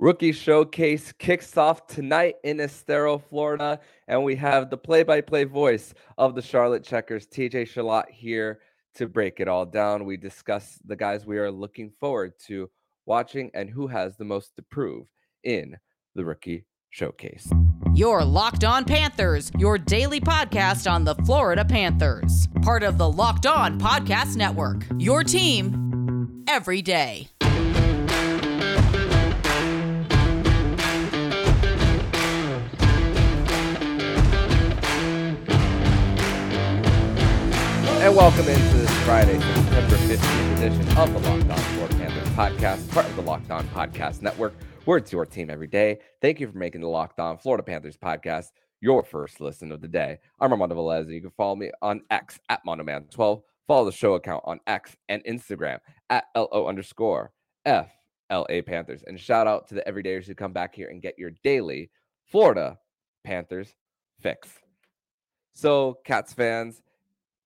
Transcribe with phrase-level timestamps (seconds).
[0.00, 6.34] Rookie Showcase kicks off tonight in Estero, Florida, and we have the play-by-play voice of
[6.34, 8.60] the Charlotte Checkers, TJ Chillot, here
[8.94, 10.06] to break it all down.
[10.06, 12.70] We discuss the guys we are looking forward to
[13.04, 15.06] watching and who has the most to prove
[15.44, 15.76] in
[16.14, 17.52] the Rookie Showcase.
[17.94, 23.44] Your Locked On Panthers, your daily podcast on the Florida Panthers, part of the Locked
[23.44, 24.86] On Podcast Network.
[24.96, 27.28] Your team every day.
[38.00, 42.90] And welcome into this Friday, September 15th edition of the Locked On Florida Panthers podcast,
[42.92, 44.54] part of the Locked On Podcast Network,
[44.86, 45.98] where it's your team every day.
[46.22, 49.86] Thank you for making the Locked On Florida Panthers podcast your first listen of the
[49.86, 50.18] day.
[50.40, 53.42] I'm Armando Velez, and you can follow me on X at Mandoman12.
[53.68, 57.32] Follow the show account on X and Instagram at LO underscore
[57.66, 59.04] FLA Panthers.
[59.06, 61.90] And shout out to the everydayers who come back here and get your daily
[62.24, 62.78] Florida
[63.24, 63.74] Panthers
[64.22, 64.48] fix.
[65.52, 66.80] So, Cats fans,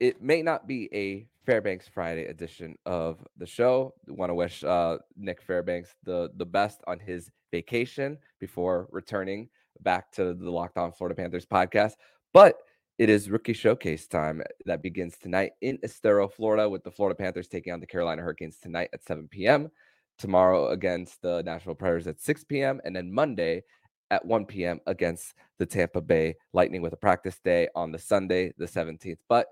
[0.00, 3.94] it may not be a Fairbanks Friday edition of the show.
[4.08, 9.48] Want to wish uh, Nick Fairbanks the the best on his vacation before returning
[9.80, 11.92] back to the Locked On Florida Panthers podcast.
[12.32, 12.58] But
[12.98, 17.48] it is rookie showcase time that begins tonight in Estero, Florida, with the Florida Panthers
[17.48, 19.70] taking on the Carolina Hurricanes tonight at 7 p.m.
[20.16, 22.80] Tomorrow against the Nashville Predators at 6 p.m.
[22.84, 23.64] and then Monday
[24.10, 24.80] at 1 p.m.
[24.86, 29.18] against the Tampa Bay Lightning with a practice day on the Sunday, the 17th.
[29.28, 29.48] But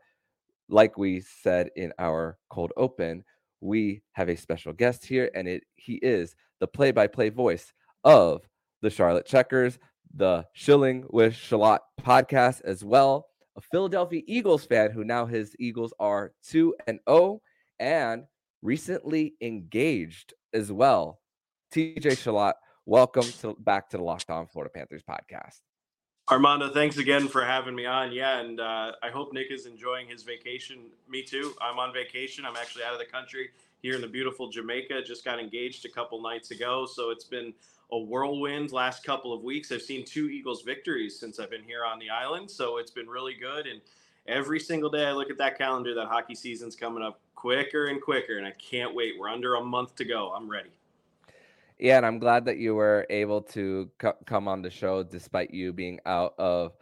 [0.68, 3.24] like we said in our cold open,
[3.60, 7.72] we have a special guest here, and it he is the play-by-play voice
[8.04, 8.42] of
[8.82, 9.78] the Charlotte Checkers,
[10.14, 13.26] the Chillin' With Chillot podcast as well.
[13.56, 17.40] A Philadelphia Eagles fan who now his Eagles are 2 and 0
[17.78, 18.24] and
[18.62, 21.20] recently engaged as well.
[21.74, 22.54] TJ Chillot,
[22.86, 25.60] welcome to back to the Locked On Florida Panthers podcast.
[26.32, 28.10] Armando, thanks again for having me on.
[28.10, 30.78] Yeah, and uh, I hope Nick is enjoying his vacation.
[31.06, 31.52] Me too.
[31.60, 32.46] I'm on vacation.
[32.46, 33.50] I'm actually out of the country
[33.82, 35.02] here in the beautiful Jamaica.
[35.02, 37.52] Just got engaged a couple nights ago, so it's been
[37.90, 39.70] a whirlwind last couple of weeks.
[39.70, 43.08] I've seen two Eagles victories since I've been here on the island, so it's been
[43.08, 43.66] really good.
[43.66, 43.82] And
[44.26, 48.00] every single day I look at that calendar, that hockey season's coming up quicker and
[48.00, 49.18] quicker, and I can't wait.
[49.18, 50.32] We're under a month to go.
[50.34, 50.70] I'm ready.
[51.82, 55.52] Yeah, and I'm glad that you were able to co- come on the show despite
[55.52, 56.74] you being out of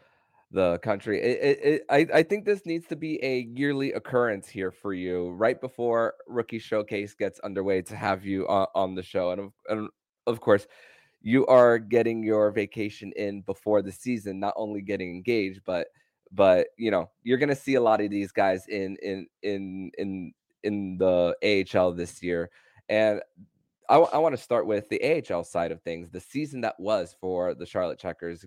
[0.50, 1.22] the country.
[1.22, 4.92] It, it, it, I, I think this needs to be a yearly occurrence here for
[4.92, 9.30] you, right before Rookie Showcase gets underway, to have you on, on the show.
[9.30, 9.88] And of, and
[10.26, 10.66] of course,
[11.22, 15.86] you are getting your vacation in before the season, not only getting engaged, but
[16.30, 20.34] but you know you're gonna see a lot of these guys in in in in
[20.62, 21.34] in the
[21.74, 22.50] AHL this year.
[22.90, 23.22] And
[23.90, 26.10] I, w- I want to start with the AHL side of things.
[26.10, 28.44] The season that was for the Charlotte Checkers,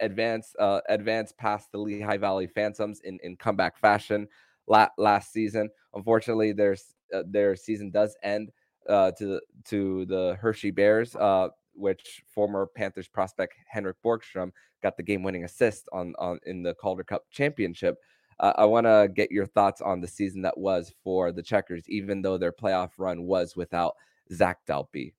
[0.00, 4.28] advance uh, advance past the Lehigh Valley Phantoms in, in comeback fashion
[4.66, 5.70] la- last season.
[5.94, 6.76] Unfortunately, their
[7.14, 8.50] uh, their season does end
[8.86, 14.52] uh, to the to the Hershey Bears, uh, which former Panthers prospect Henrik Borgstrom
[14.82, 17.96] got the game winning assist on on in the Calder Cup championship.
[18.40, 21.88] Uh, I want to get your thoughts on the season that was for the Checkers,
[21.88, 23.94] even though their playoff run was without
[24.32, 25.12] Zach Dalpe.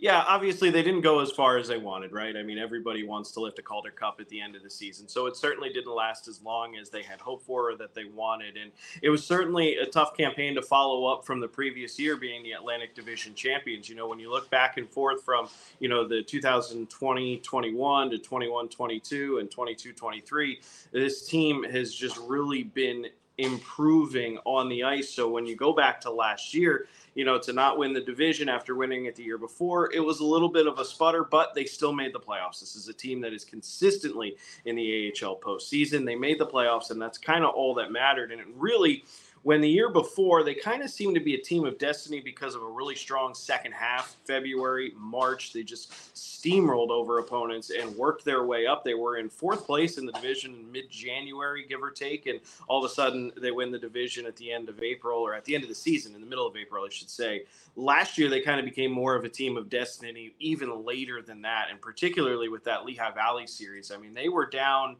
[0.00, 2.36] Yeah, obviously they didn't go as far as they wanted, right?
[2.36, 5.08] I mean, everybody wants to lift a Calder Cup at the end of the season.
[5.08, 8.04] So it certainly didn't last as long as they had hoped for or that they
[8.04, 8.56] wanted.
[8.56, 8.70] And
[9.02, 12.52] it was certainly a tough campaign to follow up from the previous year being the
[12.52, 13.88] Atlantic Division champions.
[13.88, 15.48] You know, when you look back and forth from,
[15.80, 20.60] you know, the 2020 21 to 21 22 and 22 23,
[20.92, 23.06] this team has just really been
[23.38, 25.10] improving on the ice.
[25.10, 26.86] So when you go back to last year,
[27.18, 30.20] you know, to not win the division after winning it the year before, it was
[30.20, 32.60] a little bit of a sputter, but they still made the playoffs.
[32.60, 34.36] This is a team that is consistently
[34.66, 36.06] in the AHL postseason.
[36.06, 38.30] They made the playoffs, and that's kind of all that mattered.
[38.30, 39.04] And it really,
[39.48, 42.54] when the year before they kind of seemed to be a team of destiny because
[42.54, 48.26] of a really strong second half february march they just steamrolled over opponents and worked
[48.26, 48.84] their way up.
[48.84, 52.84] They were in fourth place in the division in mid-january give or take and all
[52.84, 55.54] of a sudden they win the division at the end of april or at the
[55.54, 57.44] end of the season in the middle of april i should say.
[57.74, 61.40] Last year they kind of became more of a team of destiny even later than
[61.42, 63.90] that and particularly with that lehigh valley series.
[63.90, 64.96] I mean they were down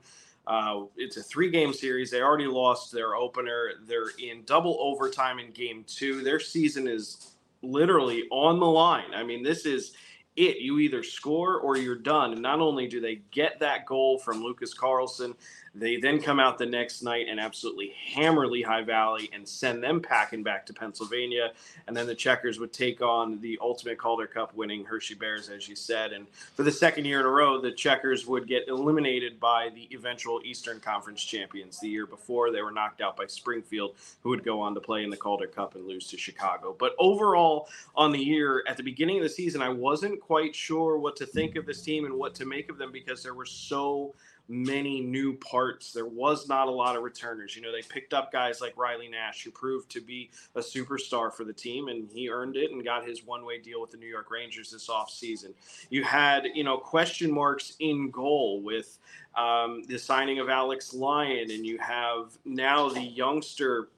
[0.49, 2.11] uh, it's a three game series.
[2.11, 3.73] They already lost their opener.
[3.87, 6.23] They're in double overtime in game two.
[6.23, 9.13] Their season is literally on the line.
[9.15, 9.93] I mean, this is
[10.39, 10.59] it.
[10.59, 12.33] You either score or you're done.
[12.33, 15.35] And not only do they get that goal from Lucas Carlson,
[15.75, 20.01] they then come out the next night and absolutely hammer Lehigh Valley and send them
[20.01, 21.53] packing back to Pennsylvania.
[21.87, 25.69] And then the Checkers would take on the ultimate Calder Cup winning Hershey Bears, as
[25.69, 26.13] you said.
[26.13, 26.27] And
[26.57, 30.41] for the second year in a row, the Checkers would get eliminated by the eventual
[30.45, 31.79] Eastern Conference champions.
[31.79, 35.05] The year before, they were knocked out by Springfield, who would go on to play
[35.05, 36.75] in the Calder Cup and lose to Chicago.
[36.77, 40.99] But overall, on the year, at the beginning of the season, I wasn't quite sure
[40.99, 43.47] what to think of this team and what to make of them because there were
[43.47, 44.15] so
[44.47, 45.91] many new parts.
[45.91, 47.57] There was not a lot of returners.
[47.57, 51.33] You know, they picked up guys like Riley Nash, who proved to be a superstar
[51.33, 53.97] for the team, and he earned it and got his one way deal with the
[53.97, 55.55] New York Rangers this offseason.
[55.89, 58.99] You had, you know, question marks in goal with
[59.35, 63.89] um, the signing of Alex Lyon, and you have now the youngster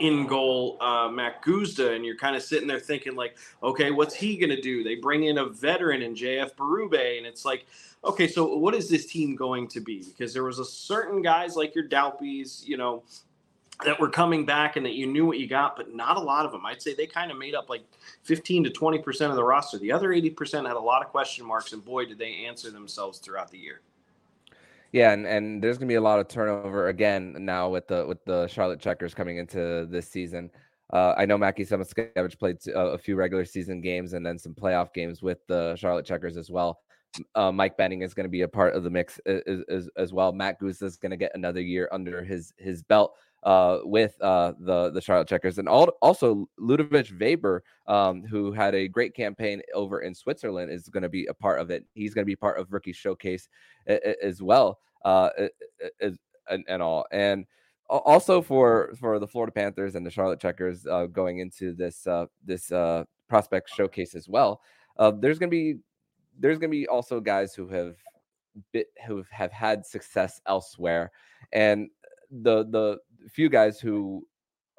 [0.00, 4.14] in goal, uh, Matt Guzda, and you're kind of sitting there thinking like, okay, what's
[4.14, 4.82] he going to do?
[4.84, 7.66] They bring in a veteran in JF Berube, and it's like,
[8.04, 10.04] okay, so what is this team going to be?
[10.04, 13.02] Because there was a certain guys like your Dalpes, you know,
[13.84, 16.44] that were coming back and that you knew what you got, but not a lot
[16.44, 16.66] of them.
[16.66, 17.84] I'd say they kind of made up like
[18.24, 19.78] 15 to 20% of the roster.
[19.78, 23.18] The other 80% had a lot of question marks, and boy, did they answer themselves
[23.18, 23.80] throughout the year.
[24.92, 28.24] Yeah, and, and there's gonna be a lot of turnover again now with the with
[28.24, 30.50] the Charlotte Checkers coming into this season.
[30.90, 34.54] Uh, I know Mackie Samoskevich played a, a few regular season games and then some
[34.54, 36.80] playoff games with the Charlotte Checkers as well
[37.34, 40.12] uh, Mike Benning is going to be a part of the mix as, as, as
[40.12, 40.32] well.
[40.32, 43.14] Matt Goose is going to get another year under his his belt
[43.48, 48.88] uh, with uh, the the Charlotte Checkers, and also Ludovic Weber, um, who had a
[48.88, 51.86] great campaign over in Switzerland, is going to be a part of it.
[51.94, 53.48] He's going to be part of Rookie Showcase
[54.22, 55.30] as well, uh,
[55.98, 56.18] as,
[56.50, 57.06] and, and all.
[57.10, 57.46] And
[57.88, 62.26] also for for the Florida Panthers and the Charlotte Checkers uh, going into this uh,
[62.44, 64.60] this uh, prospect showcase as well.
[64.98, 65.76] There's going to be
[66.38, 67.96] there's going to be also guys who have
[68.72, 71.10] bit who have had success elsewhere,
[71.54, 71.88] and
[72.30, 72.98] the the
[73.28, 74.26] few guys who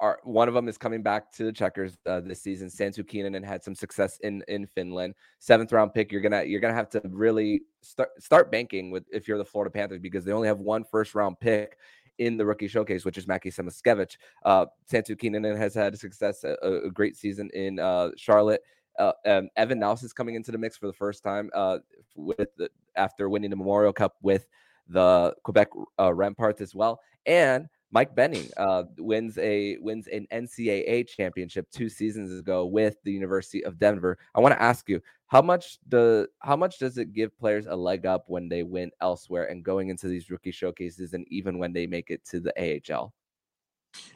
[0.00, 2.68] are one of them is coming back to the checkers uh, this season.
[2.68, 5.14] Santtu Kinnunen and had some success in in Finland.
[5.38, 6.10] Seventh round pick.
[6.10, 9.70] You're gonna you're gonna have to really start start banking with if you're the Florida
[9.70, 11.76] Panthers because they only have one first round pick
[12.18, 14.16] in the rookie showcase, which is Mackie Samoskevich.
[14.44, 18.62] Uh, Santtu Kinnunen has had success, a, a great season in uh, Charlotte.
[18.98, 21.78] Uh, um, Evan Nause is coming into the mix for the first time uh,
[22.16, 24.46] with the, after winning the Memorial Cup with
[24.88, 31.08] the Quebec uh, Remparts as well, and Mike Benning uh, wins a wins an NCAA
[31.08, 34.18] championship two seasons ago with the University of Denver.
[34.34, 37.74] I want to ask you how much the how much does it give players a
[37.74, 41.72] leg up when they win elsewhere and going into these rookie showcases and even when
[41.72, 43.12] they make it to the AHL?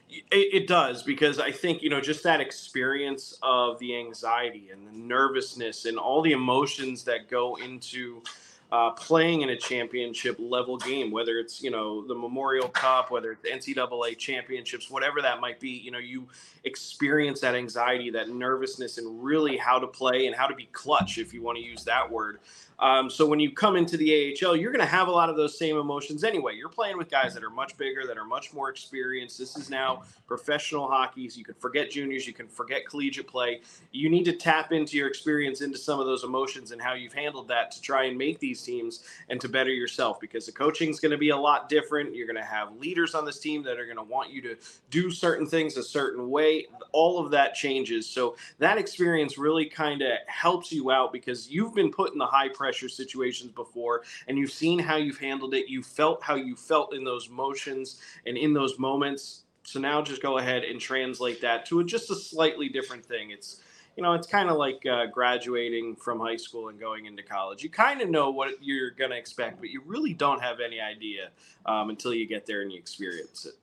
[0.08, 4.86] It, it, does because I think you know just that experience of the anxiety and
[4.86, 8.22] the nervousness and all the emotions that go into
[8.72, 13.32] uh, playing in a championship level game, whether it's you know the Memorial Cup, whether
[13.32, 15.70] it's NCAA championships, whatever that might be.
[15.70, 16.26] You know, you
[16.64, 21.18] experience that anxiety, that nervousness, and really how to play and how to be clutch,
[21.18, 22.40] if you want to use that word.
[22.78, 25.36] Um, so when you come into the AHL, you're going to have a lot of
[25.36, 26.56] those same emotions anyway.
[26.56, 29.38] You're playing with guys that are much bigger, that are much more experienced.
[29.38, 31.28] This is now professional hockey.
[31.28, 33.60] So you can forget juniors, you can forget collegiate play.
[33.92, 37.12] You need to tap into your experience, into some of those emotions and how you've
[37.12, 40.90] handled that to try and make these teams and to better yourself because the coaching
[40.90, 42.14] is going to be a lot different.
[42.14, 44.56] You're going to have leaders on this team that are going to want you to
[44.90, 46.66] do certain things a certain way.
[46.92, 48.08] All of that changes.
[48.08, 52.26] So that experience really kind of helps you out because you've been put in the
[52.26, 55.68] high pressure situations before and you've seen how you've handled it.
[55.68, 59.42] You felt how you felt in those motions and in those moments.
[59.64, 63.30] So now just go ahead and translate that to a, just a slightly different thing.
[63.30, 63.60] It's
[63.96, 67.62] you know, it's kind of like uh, graduating from high school and going into college.
[67.62, 70.80] You kind of know what you're going to expect, but you really don't have any
[70.80, 71.28] idea
[71.64, 73.54] um, until you get there and you experience it.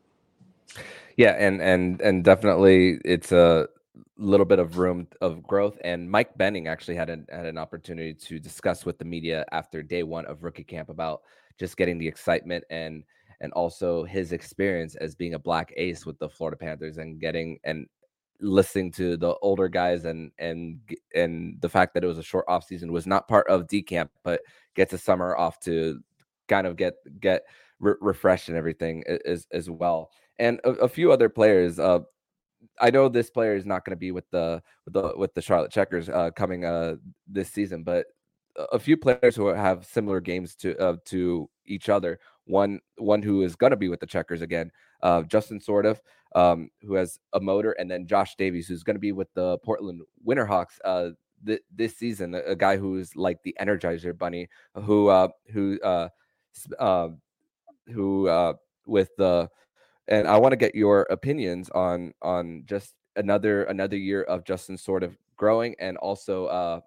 [1.17, 3.67] Yeah, and and and definitely, it's a
[4.17, 5.77] little bit of room of growth.
[5.83, 9.83] And Mike Benning actually had an had an opportunity to discuss with the media after
[9.83, 11.21] day one of rookie camp about
[11.59, 13.03] just getting the excitement and
[13.41, 17.59] and also his experience as being a black ace with the Florida Panthers and getting
[17.63, 17.87] and
[18.39, 20.79] listening to the older guys and and
[21.13, 23.81] and the fact that it was a short off season was not part of D
[23.81, 24.41] camp, but
[24.75, 25.99] gets a summer off to
[26.47, 27.43] kind of get get
[27.79, 30.11] re- refreshed and everything as as well.
[30.39, 31.99] And a, a few other players, uh,
[32.79, 35.41] I know this player is not going to be with the with the with the
[35.41, 36.95] Charlotte Checkers uh, coming uh,
[37.27, 38.05] this season, but
[38.71, 42.19] a few players who have similar games to uh, to each other.
[42.45, 45.99] One one who is going to be with the Checkers again, uh, Justin Sourdif,
[46.35, 49.57] um, who has a motor, and then Josh Davies, who's going to be with the
[49.59, 51.09] Portland Winterhawks uh,
[51.45, 52.35] th- this season.
[52.35, 54.49] A, a, guy who's like the Energizer Bunny,
[54.83, 56.09] who uh, who uh,
[56.79, 57.09] uh,
[57.87, 58.53] who uh,
[58.85, 59.49] with the
[60.07, 64.77] and I want to get your opinions on on just another another year of Justin
[64.77, 66.79] Sourdif growing and also uh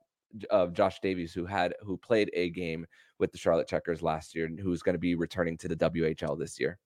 [0.50, 2.87] of Josh Davies who had who played a game
[3.18, 6.38] with the Charlotte Checkers last year and who's going to be returning to the WHL
[6.38, 6.78] this year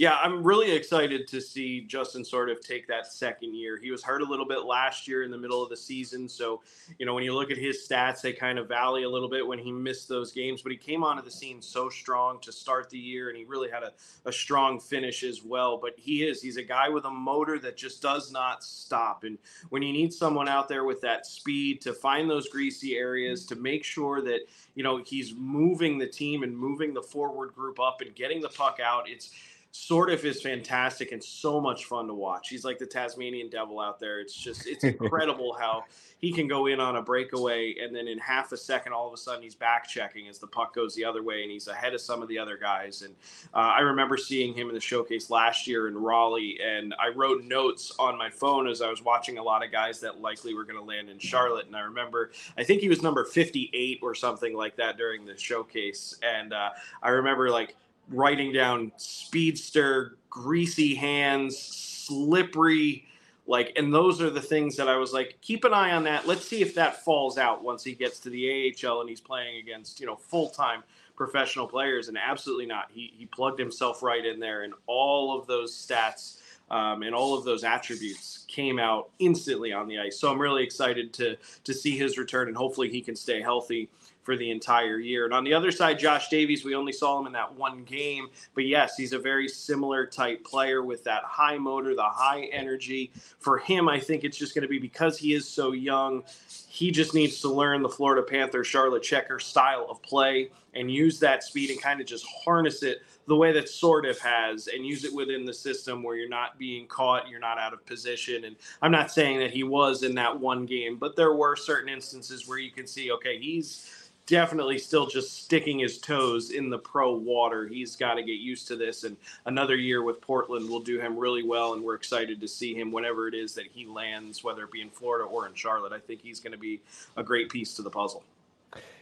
[0.00, 3.76] yeah, I'm really excited to see Justin Sourdif take that second year.
[3.76, 6.26] He was hurt a little bit last year in the middle of the season.
[6.26, 6.62] So,
[6.98, 9.46] you know, when you look at his stats, they kind of valley a little bit
[9.46, 10.62] when he missed those games.
[10.62, 13.70] But he came onto the scene so strong to start the year, and he really
[13.70, 13.92] had a,
[14.24, 15.76] a strong finish as well.
[15.76, 19.24] But he is, he's a guy with a motor that just does not stop.
[19.24, 19.36] And
[19.68, 23.54] when you need someone out there with that speed to find those greasy areas, to
[23.54, 28.00] make sure that, you know, he's moving the team and moving the forward group up
[28.00, 29.28] and getting the puck out, it's,
[29.72, 32.48] Sourdif is fantastic and so much fun to watch.
[32.48, 34.18] He's like the Tasmanian devil out there.
[34.18, 35.84] It's just it's incredible how
[36.18, 39.14] he can go in on a breakaway and then in half a second all of
[39.14, 41.94] a sudden he's back checking as the puck goes the other way and he's ahead
[41.94, 43.02] of some of the other guys.
[43.02, 43.14] And
[43.54, 47.44] uh, I remember seeing him in the showcase last year in Raleigh and I wrote
[47.44, 50.64] notes on my phone as I was watching a lot of guys that likely were
[50.64, 51.66] going to land in Charlotte.
[51.66, 55.38] And I remember I think he was number 58 or something like that during the
[55.38, 56.18] showcase.
[56.24, 56.70] And uh,
[57.04, 57.76] I remember like
[58.10, 63.06] writing down speedster, greasy hands, slippery,
[63.46, 66.26] like, and those are the things that I was like, keep an eye on that.
[66.26, 69.58] Let's see if that falls out once he gets to the AHL and he's playing
[69.58, 70.84] against, you know, full time
[71.16, 72.08] professional players.
[72.08, 72.86] And absolutely not.
[72.92, 76.38] He, he plugged himself right in there, and all of those stats
[76.70, 80.20] um, and all of those attributes came out instantly on the ice.
[80.20, 83.88] So I'm really excited to to see his return, and hopefully he can stay healthy
[84.30, 85.24] for the entire year.
[85.24, 88.28] And on the other side, Josh Davies, we only saw him in that one game,
[88.54, 93.10] but yes, he's a very similar type player with that high motor, the high energy.
[93.40, 96.22] For him, I think it's just going to be because he is so young,
[96.68, 101.18] he just needs to learn the Florida Panther Charlotte Checker style of play and use
[101.18, 105.04] that speed and kind of just harness it the way that Sourdif has and use
[105.04, 108.44] it within the system where you're not being caught, you're not out of position.
[108.44, 111.88] And I'm not saying that he was in that one game, but there were certain
[111.88, 113.88] instances where you can see, okay, he's
[114.30, 117.66] definitely still just sticking his toes in the pro water.
[117.66, 121.18] He's got to get used to this, and another year with Portland will do him
[121.18, 121.74] really well.
[121.74, 124.82] And we're excited to see him whenever it is that he lands, whether it be
[124.82, 125.92] in Florida or in Charlotte.
[125.92, 126.80] I think he's going to be
[127.16, 128.22] a great piece to the puzzle.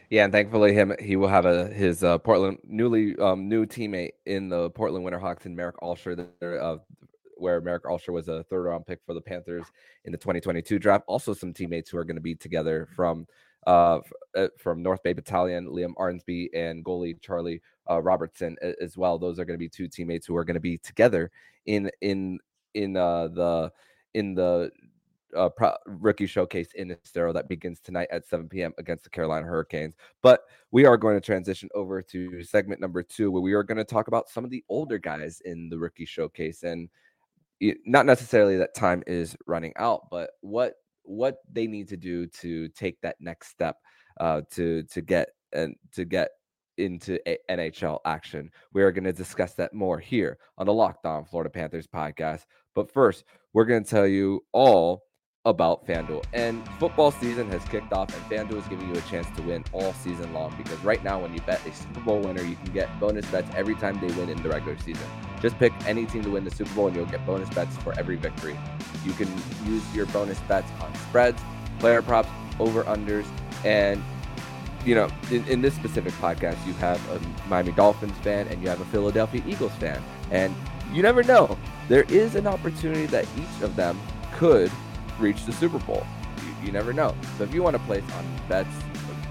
[0.09, 4.13] Yeah, and thankfully him he will have a his uh, Portland newly um, new teammate
[4.25, 6.77] in the Portland Winterhawks and Marek Alscher, uh,
[7.37, 9.65] where Marek Alscher was a third round pick for the Panthers
[10.05, 11.03] in the 2022 draft.
[11.07, 13.27] Also, some teammates who are going to be together from
[13.69, 13.99] uh,
[14.35, 19.19] uh, from North Bay Battalion, Liam Arnsby and goalie Charlie uh, Robertson as well.
[19.19, 21.29] Those are going to be two teammates who are going to be together
[21.67, 22.39] in in
[22.73, 23.71] in uh, the
[24.15, 24.71] in the
[25.37, 28.73] uh, pro- rookie showcase in Estero that begins tonight at 7 p.m.
[28.79, 29.93] against the Carolina Hurricanes.
[30.23, 33.77] But we are going to transition over to segment number two, where we are going
[33.77, 36.89] to talk about some of the older guys in the rookie showcase and
[37.85, 40.73] not necessarily that time is running out, but what
[41.09, 43.75] what they need to do to take that next step
[44.19, 46.29] uh, to to get and to get
[46.77, 48.49] into a- NHL action.
[48.73, 52.43] We are going to discuss that more here on the Locked On Florida Panthers podcast.
[52.75, 55.03] But first, we're going to tell you all
[55.45, 56.23] about FanDuel.
[56.33, 59.63] And football season has kicked off, and FanDuel is giving you a chance to win
[59.71, 62.73] all season long because right now, when you bet a Super Bowl winner, you can
[62.73, 65.07] get bonus bets every time they win in the regular season.
[65.41, 67.97] Just pick any team to win the Super Bowl, and you'll get bonus bets for
[67.97, 68.57] every victory.
[69.05, 69.29] You can
[69.65, 71.41] use your bonus bets on spreads,
[71.79, 72.29] player props,
[72.59, 73.25] over unders,
[73.63, 74.03] and
[74.85, 77.19] you know, in, in this specific podcast, you have a
[77.49, 80.53] Miami Dolphins fan and you have a Philadelphia Eagles fan, and
[80.93, 81.57] you never know.
[81.87, 83.99] There is an opportunity that each of them
[84.33, 84.71] could
[85.19, 86.05] reach the Super Bowl.
[86.37, 87.15] You, you never know.
[87.37, 88.69] So if you want to place on bets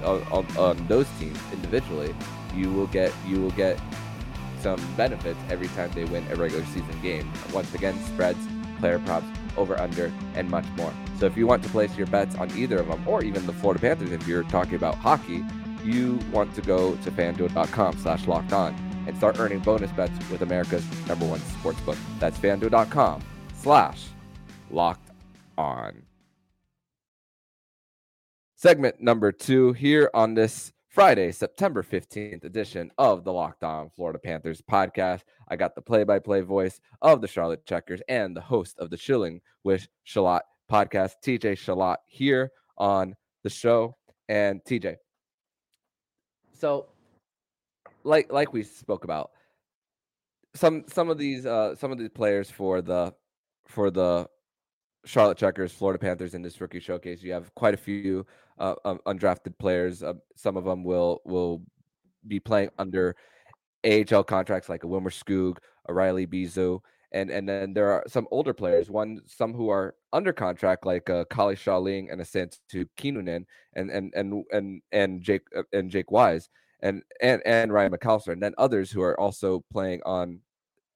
[0.04, 2.14] on, on, on, those teams individually,
[2.54, 3.80] you will get you will get
[4.60, 7.30] some benefits every time they win a regular season game.
[7.52, 8.38] Once again, spreads,
[8.78, 9.26] player props,
[9.56, 10.92] over under, and much more.
[11.18, 13.52] So if you want to place your bets on either of them, or even the
[13.52, 15.44] Florida Panthers, if you're talking about hockey,
[15.84, 18.74] you want to go to fanduel.com slash locked on
[19.06, 21.96] and start earning bonus bets with America's number one sports book.
[22.18, 23.22] That's fanduel.com
[23.54, 24.06] slash
[24.70, 25.07] locked
[25.58, 26.04] on.
[28.56, 34.18] Segment number two here on this Friday, September 15th edition of the Locked On Florida
[34.18, 35.20] Panthers podcast.
[35.48, 38.90] I got the play by play voice of the Charlotte Checkers and the host of
[38.90, 43.96] the Chilling with Chillot podcast, TJ Chillot, here on the show.
[44.28, 44.96] And TJ,
[46.52, 46.86] so
[48.04, 49.30] like like we spoke about,
[50.54, 53.14] some some of these uh some of these players for the
[53.66, 54.28] for the
[55.04, 57.22] Charlotte Checkers, Florida Panthers in this rookie showcase.
[57.22, 58.26] You have quite a few
[58.58, 60.02] uh, um, undrafted players.
[60.02, 61.62] Uh, some of them will will
[62.26, 63.16] be playing under
[63.84, 66.80] AHL contracts like a Wilmer Skoog, a Riley Bezeau,
[67.12, 68.90] and and then there are some older players.
[68.90, 73.90] One some who are under contract like uh, Calle Sjalin and a Santtu Kinnunen and
[73.90, 76.50] and and and and Jake uh, and Jake Wise
[76.80, 80.40] and and and Ryan McAllister, and then others who are also playing on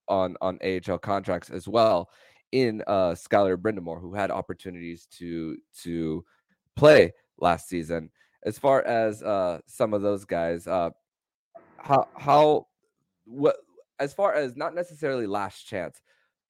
[0.09, 2.11] on on AHL contracts as well
[2.53, 6.25] in uh Skylar Brind'Amour, who had opportunities to to
[6.77, 8.11] play last season.
[8.45, 10.91] As far as uh some of those guys, uh
[11.79, 12.67] how how
[13.25, 13.57] what
[13.99, 16.01] as far as not necessarily last chance,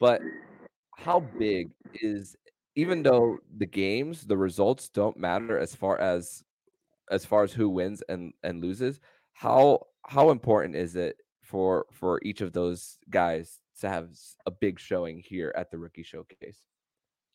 [0.00, 0.20] but
[0.96, 2.36] how big is
[2.74, 6.42] even though the games, the results don't matter as far as
[7.10, 9.00] as far as who wins and and loses,
[9.32, 14.08] how how important is it for for each of those guys to have
[14.46, 16.58] a big showing here at the rookie showcase?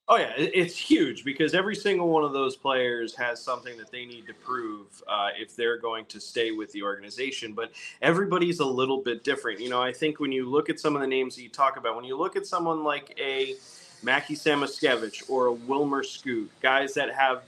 [0.10, 4.06] Oh yeah, it's huge because every single one of those players has something that they
[4.06, 7.52] need to prove uh, if they're going to stay with the organization.
[7.52, 9.60] But everybody's a little bit different.
[9.60, 11.76] You know, I think when you look at some of the names that you talk
[11.76, 13.56] about, when you look at someone like a
[14.02, 17.44] Mackie Samoskevich or a Wilmer Skoog, guys that have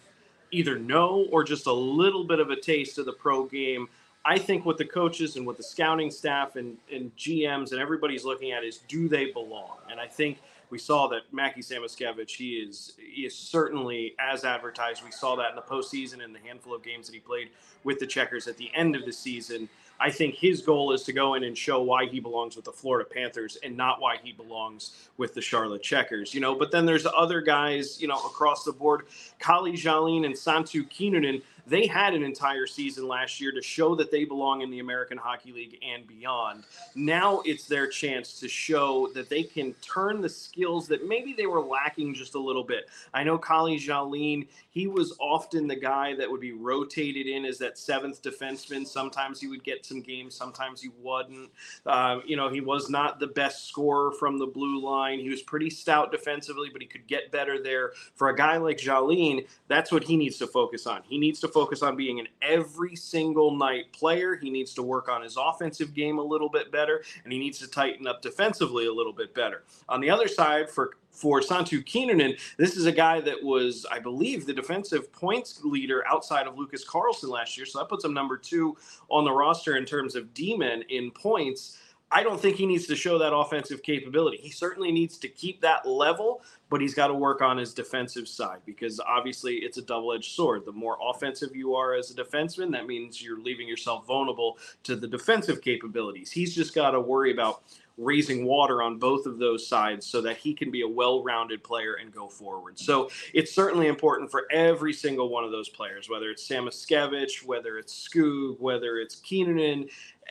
[0.52, 3.88] either no or just a little bit of a taste of the pro game.
[4.26, 8.26] I think what the coaches and what the scouting staff and, and GMs and everybody's
[8.26, 9.78] looking at is do they belong?
[9.90, 15.04] And I think we saw that Mackie Samoskevich, he is he is certainly as advertised.
[15.04, 17.50] We saw that in the postseason and the handful of games that he played
[17.84, 19.70] with the Checkers at the end of the season.
[20.02, 22.72] I think his goal is to go in and show why he belongs with the
[22.72, 26.56] Florida Panthers and not why he belongs with the Charlotte Checkers, you know.
[26.56, 29.08] But then there's other guys, you know, across the board.
[29.40, 34.12] Calle Sjalin and Santtu Kinnunen, they had an entire season last year to show that
[34.12, 36.64] they belong in the American Hockey League and beyond.
[36.96, 41.46] Now it's their chance to show that they can turn the skills that maybe they
[41.46, 42.90] were lacking just a little bit.
[43.14, 47.58] I know Calle Sjalin, he was often the guy that would be rotated in as
[47.60, 48.88] that seventh defenseman.
[48.88, 51.50] Sometimes he would get some games, sometimes he wouldn't.
[51.86, 55.20] Uh, you know, he was not the best scorer from the blue line.
[55.20, 57.92] He was pretty stout defensively, but he could get better there.
[58.16, 61.02] For a guy like Sjalin, that's what he needs to focus on.
[61.08, 64.36] He needs to focus on being an every single night player.
[64.36, 67.60] He needs to work on his offensive game a little bit better, and he needs
[67.60, 69.64] to tighten up defensively a little bit better.
[69.88, 74.00] On the other side, for for Santtu Kinnunen, this is a guy that was, I
[74.00, 77.66] believe, the defensive points leader outside of Lucas Carlson last year.
[77.66, 78.78] So that puts him number two
[79.10, 81.78] on the roster in terms of D-men in points.
[82.12, 84.38] I don't think he needs to show that offensive capability.
[84.38, 88.28] He certainly needs to keep that level, but he's got to work on his defensive
[88.28, 90.66] side because obviously it's a double edged sword.
[90.66, 94.96] The more offensive you are as a defenseman, that means you're leaving yourself vulnerable to
[94.96, 96.32] the defensive capabilities.
[96.32, 97.64] He's just got to worry about
[98.00, 101.96] raising water on both of those sides so that he can be a well-rounded player
[101.96, 102.80] and go forward.
[102.80, 107.78] So it's certainly important for every single one of those players, whether it's Samoskevich, whether
[107.78, 109.90] it's Skoog, whether it's Kinnunen,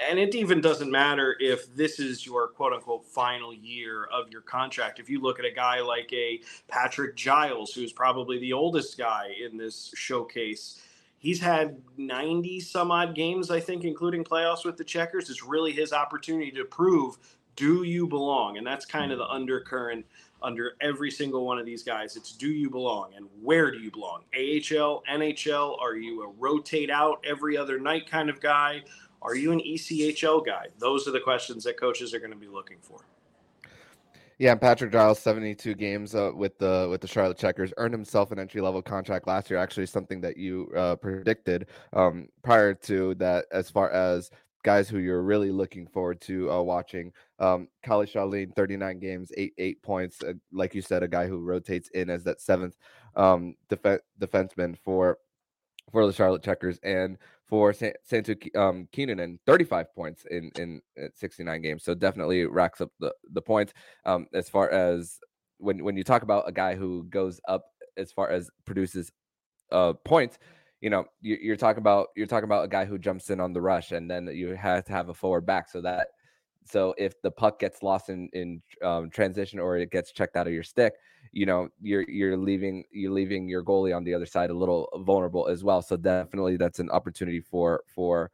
[0.09, 4.43] and it even doesn't matter if this is your quote unquote final year of your
[4.43, 4.99] contract.
[4.99, 9.33] If you look at a guy like a Patrick Giles, who's probably the oldest guy
[9.45, 10.81] in this showcase,
[11.19, 15.31] he's had 90 some odd games, I think, including playoffs with the Checkers.
[15.31, 17.19] It's really his opportunity to prove
[17.59, 18.57] do you belong?
[18.57, 20.07] And that's kind of the undercurrent
[20.41, 22.15] under every single one of these guys.
[22.15, 24.23] It's do you belong and where do you belong?
[24.33, 28.83] AHL, NHL, are you a rotate out every other night kind of guy?
[29.21, 30.67] Are you an ECHL guy?
[30.79, 33.01] Those are the questions that coaches are going to be looking for.
[34.39, 38.31] Yeah, and Patrick Giles, seventy-two games uh, with the with the Charlotte Checkers, earned himself
[38.31, 39.59] an entry-level contract last year.
[39.59, 44.31] Actually, something that you uh, predicted um, prior to that, as far as
[44.65, 47.13] guys who you're really looking forward to uh, watching.
[47.39, 50.23] Um, Calle Sjalin, 39 games, eight eight points.
[50.23, 52.77] Uh, like you said, a guy who rotates in as that seventh
[53.17, 55.19] um, def- defenseman for
[55.93, 57.17] for the Charlotte Checkers, and
[57.47, 60.83] for Santtu um, Kinnunen, 35 points in in
[61.15, 61.83] 69 games.
[61.83, 63.73] So definitely racks up the the points.
[64.05, 65.19] Um, as far as
[65.59, 67.65] when when you talk about a guy who goes up
[67.97, 69.11] as far as produces
[69.73, 70.39] uh points,
[70.81, 73.53] you know you, are talking about you're talking about a guy who jumps in on
[73.53, 76.09] the rush, and then you have to have a forward back so that
[76.65, 80.47] so if the puck gets lost in in um, transition or it gets checked out
[80.47, 80.95] of your stick,
[81.33, 84.89] you know you're you're leaving you're leaving your goalie on the other side a little
[84.99, 85.83] vulnerable as well.
[85.83, 88.31] So definitely that's an opportunity for for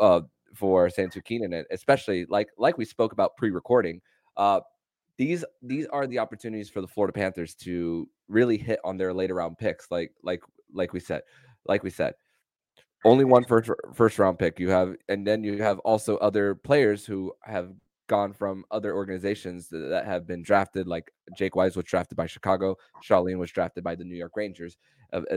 [0.00, 0.22] uh
[0.54, 4.00] for Santtu Kinnunen, especially like like we spoke about pre-recording.
[4.36, 4.60] Uh,
[5.18, 9.34] these these are the opportunities for the Florida Panthers to really hit on their later
[9.34, 11.22] round picks, like like like we said,
[11.68, 12.14] like we said
[13.04, 17.04] only one first first round pick you have and then you have also other players
[17.06, 17.72] who have
[18.06, 22.76] gone from other organizations that, have been drafted, like Jake Wise was drafted by Chicago,
[23.04, 24.76] Sjalin was drafted by the New York Rangers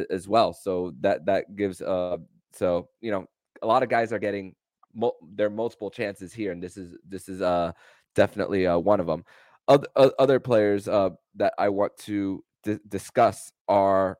[0.09, 0.53] as well.
[0.53, 2.17] So that that gives uh
[2.53, 3.25] so you know
[3.61, 4.55] a lot of guys are getting
[5.35, 7.71] their multiple chances here, and this is this is uh
[8.15, 9.23] definitely uh, one of them.
[9.67, 9.87] Other
[10.17, 12.43] other players uh that I want to
[12.87, 14.17] discuss are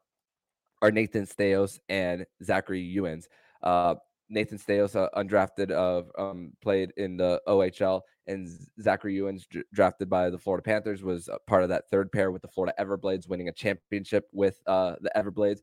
[0.81, 3.25] are Nathan Staios and Zachary Youens.
[3.61, 3.95] Uh,
[4.29, 8.47] Nathan Staios, uh, undrafted, uh, um, played in the OHL, and
[8.79, 12.43] Zachary Youens, d- drafted by the Florida Panthers, was part of that third pair with
[12.43, 15.61] the Florida Everblades, winning a championship with uh, the Everblades.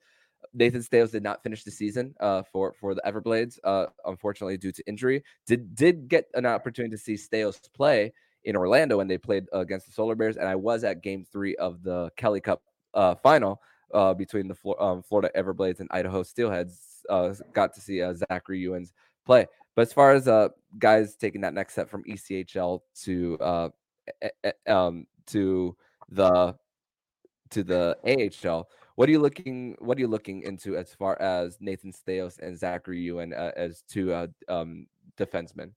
[0.52, 4.72] Nathan Staios did not finish the season uh, for for the Everblades, uh, unfortunately due
[4.72, 5.22] to injury.
[5.46, 8.12] Did did get an opportunity to see Staios play
[8.44, 11.54] in Orlando when they played against the Solar Bears, and I was at Game Three
[11.56, 12.62] of the Kelly Cup
[12.94, 13.60] uh, final
[13.92, 17.04] uh, between the um, Florida Everblades and Idaho Steelheads.
[17.08, 18.92] Uh, got to see uh, Zachary Youens
[19.24, 19.46] play.
[19.74, 23.68] But as far as uh, guys taking that next step from ECHL to uh,
[24.66, 25.76] um, to
[26.08, 26.56] the
[27.50, 31.58] to the AHL, what are you looking What are you looking into as far as
[31.60, 34.86] Nathan Staios and Zachary Youens uh, as two uh, um,
[35.18, 35.72] defensemen?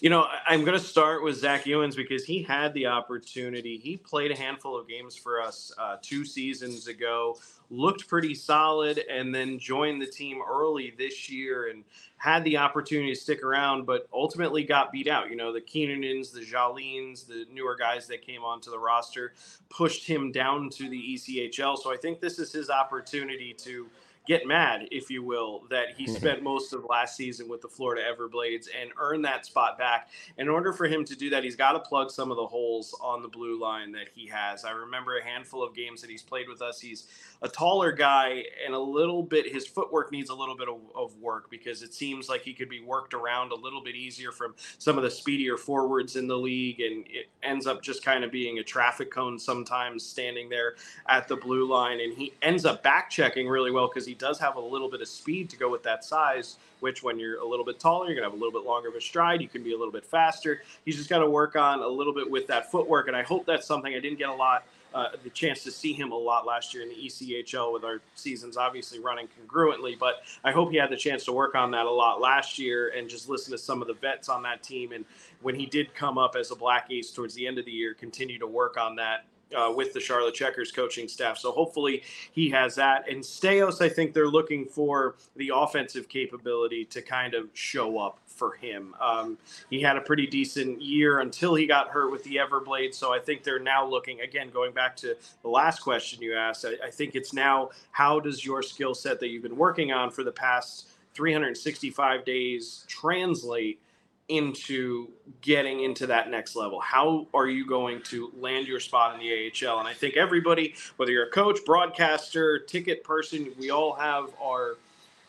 [0.00, 3.78] You know, I'm going to start with Zach Youens because he had the opportunity.
[3.78, 7.38] He played a handful of games for us uh, two seasons ago,
[7.70, 11.82] looked pretty solid, and then joined the team early this year and
[12.18, 15.30] had the opportunity to stick around, but ultimately got beat out.
[15.30, 19.32] You know, the Kinnunens, the Sjalins, the newer guys that came onto the roster
[19.68, 21.78] pushed him down to the ECHL.
[21.78, 23.86] So I think this is his opportunity to
[24.26, 26.14] get mad, if you will, that he mm-hmm.
[26.14, 30.08] spent most of last season with the Florida Everblades and earn that spot back.
[30.38, 32.94] In order for him to do that, he's got to plug some of the holes
[33.00, 34.64] on the blue line that he has.
[34.64, 36.80] I remember a handful of games that he's played with us.
[36.80, 37.06] He's
[37.42, 41.16] a taller guy and a little bit, his footwork needs a little bit of, of
[41.18, 44.54] work because it seems like he could be worked around a little bit easier from
[44.78, 46.80] some of the speedier forwards in the league.
[46.80, 50.74] And it ends up just kind of being a traffic cone sometimes standing there
[51.08, 52.00] at the blue line.
[52.00, 55.00] And he ends up back checking really well because he does have a little bit
[55.00, 58.14] of speed to go with that size, which when you're a little bit taller, you're
[58.14, 59.40] going to have a little bit longer of a stride.
[59.40, 60.62] You can be a little bit faster.
[60.84, 63.08] He's just got to work on a little bit with that footwork.
[63.08, 64.64] And I hope that's something I didn't get a lot.
[64.94, 68.00] Uh, the chance to see him a lot last year in the ECHL with our
[68.14, 69.98] seasons obviously running congruently.
[69.98, 72.92] But I hope he had the chance to work on that a lot last year
[72.96, 74.92] and just listen to some of the vets on that team.
[74.92, 75.04] And
[75.42, 77.92] when he did come up as a Black Ace towards the end of the year,
[77.92, 81.38] continue to work on that uh, with the Charlotte Checkers coaching staff.
[81.38, 83.08] So hopefully he has that.
[83.08, 88.18] And Staios, I think they're looking for the offensive capability to kind of show up
[88.26, 88.94] for him.
[89.00, 89.38] Um,
[89.70, 92.94] he had a pretty decent year until he got hurt with the Everblade.
[92.94, 96.64] So I think they're now looking, again, going back to the last question you asked,
[96.64, 100.10] I, I think it's now how does your skill set that you've been working on
[100.10, 103.80] for the past 365 days translate
[104.28, 105.08] into
[105.40, 106.80] getting into that next level?
[106.80, 109.78] How are you going to land your spot in the AHL?
[109.78, 114.76] And I think everybody, whether you're a coach, broadcaster, ticket person, we all have our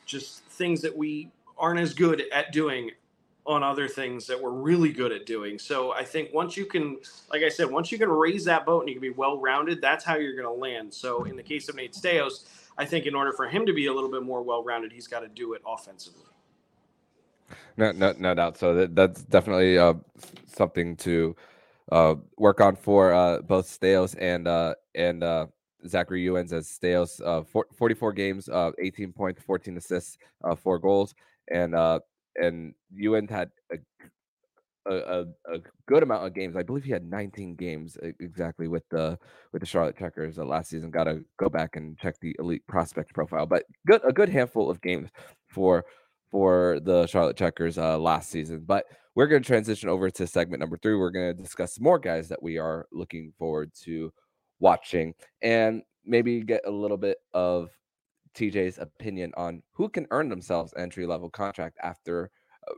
[0.06, 2.92] just things that we aren't as good at doing
[3.46, 5.58] on other things that we're really good at doing.
[5.58, 6.98] So I think once you can,
[7.32, 9.82] like I said, once you can raise that boat and you can be well rounded,
[9.82, 10.94] that's how you're going to land.
[10.94, 12.44] So in the case of Nate Staios,
[12.78, 15.08] I think in order for him to be a little bit more well rounded, he's
[15.08, 16.26] got to do it offensively.
[17.78, 18.58] No, no, no doubt.
[18.58, 19.94] So that, that's definitely uh,
[20.48, 21.36] something to
[21.92, 25.48] uh, work on for uh, both Staios and uh, and uh,
[25.88, 27.22] Zachary Youens as Staios.
[27.26, 27.44] Uh,
[27.78, 30.18] 44 games, uh, 18 points, 14 assists,
[30.58, 31.14] four goals,
[31.52, 31.76] and
[32.40, 36.56] and Youens had a, a, a good amount of games.
[36.56, 39.18] I believe he had 19 games exactly with the
[39.52, 40.92] with the Charlotte Checkers last season.
[40.92, 44.70] Got to go back and check the elite prospect profile, but good a good handful
[44.70, 45.10] of games
[45.48, 45.86] for
[46.32, 48.63] for the Charlotte Checkers uh, last season.
[48.66, 48.86] But
[49.16, 50.96] we're going to transition over to segment number three.
[50.96, 54.13] We're going to discuss more guys that we are looking forward to
[54.60, 57.70] watching and maybe get a little bit of
[58.36, 62.30] TJ's opinion on who can earn themselves entry level contract after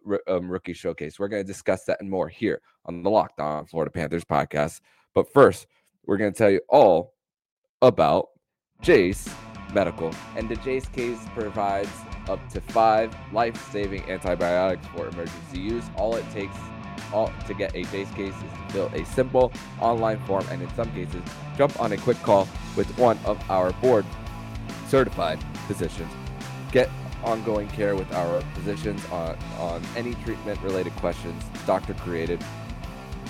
[0.10, 1.20] uh, um, rookie showcase.
[1.20, 4.82] We're going to discuss that and more here on the Locked On Florida Panthers podcast.
[5.14, 5.68] But first,
[6.06, 7.16] we're going to tell you all
[7.82, 8.28] about
[8.82, 9.30] Jase
[9.74, 10.14] Medical.
[10.36, 11.92] And the Jase case provides
[12.30, 15.84] up to five life-saving antibiotics for emergency use.
[15.98, 16.56] All it takes
[17.12, 20.70] all to get a Jase case is to fill a simple online form and in
[20.76, 21.22] some cases
[21.58, 24.06] jump on a quick call with one of our board
[24.88, 26.12] certified physicians.
[26.72, 26.90] Get
[27.24, 32.44] ongoing care with our physicians on, on any treatment related questions, doctor created,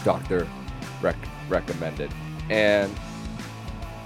[0.03, 0.47] doctor
[1.01, 1.15] rec-
[1.47, 2.12] recommended.
[2.49, 2.93] And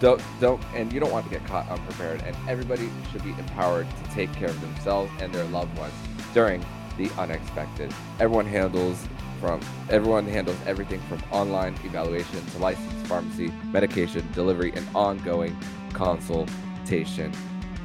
[0.03, 3.87] don't don't and you don't want to get caught unprepared and everybody should be empowered
[4.03, 5.93] to take care of themselves and their loved ones
[6.33, 6.63] during
[6.97, 7.89] the unexpected
[8.19, 9.07] everyone handles
[9.39, 15.53] from everyone handles everything from online evaluation to licensed pharmacy, medication, delivery, and ongoing
[15.91, 17.31] consultation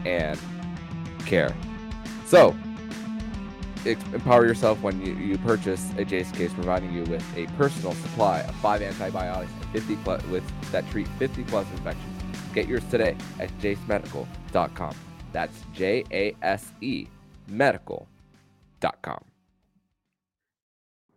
[0.04, 0.38] and
[1.26, 1.54] care.
[2.26, 2.56] So,
[3.84, 8.40] empower yourself when you, you purchase a Jase case, providing you with a personal supply
[8.40, 12.22] of five antibiotics 50 plus, with that treat 50 plus infections.
[12.54, 14.94] Get yours today at jasemedical.com.
[15.32, 17.06] That's J A S E
[17.48, 19.24] medical.com.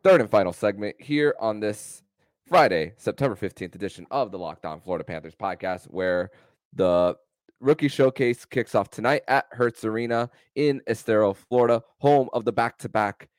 [0.03, 2.01] Third and final segment here on this
[2.47, 6.31] Friday, September 15th edition of the Locked On Florida Panthers podcast, where
[6.73, 7.15] the
[7.59, 12.77] rookie showcase kicks off tonight at Hertz Arena in Estero, Florida, home of the back
[12.79, 13.29] to back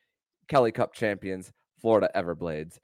[0.47, 2.77] Kelly Cup champions, Florida Everblades.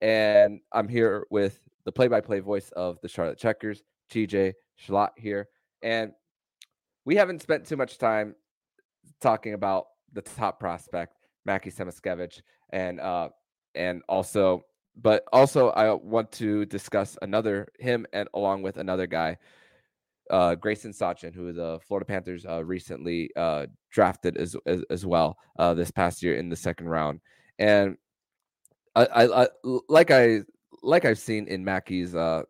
[0.00, 4.52] And I'm here with the play by play voice of the Charlotte Checkers, TJ
[4.84, 5.48] Chillot here.
[5.82, 6.12] And
[7.06, 8.34] we haven't spent too much time
[9.20, 13.28] talking about the top prospect, Mackie Samoskevich, and uh,
[13.76, 14.64] and also,
[15.00, 19.36] but also I want to discuss another him and along with another guy,
[20.30, 25.38] uh, Grayson Sawchyn, who the Florida Panthers uh, recently uh, drafted as, as, as well
[25.58, 27.20] uh, this past year in the second round,
[27.60, 27.96] and
[28.96, 29.48] I, I, I
[29.88, 30.40] like I
[30.86, 32.42] like I've seen in Mackie's uh,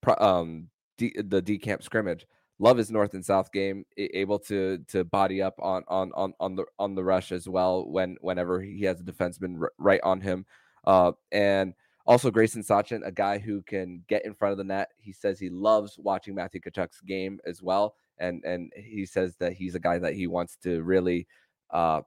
[0.00, 2.26] pro, um D, the D camp scrimmage
[2.60, 6.56] love his north and south game able to to body up on on on on
[6.56, 10.20] the on the rush as well when whenever he has a defenseman r- right on
[10.20, 10.44] him
[10.84, 11.74] uh, and
[12.08, 14.88] also Grayson Sawchyn, a guy who can get in front of the net.
[14.96, 19.52] He says he loves watching Matthew Tkachuk's game as well, and and he says that
[19.52, 21.26] he's a guy that he wants to really
[21.70, 22.00] uh,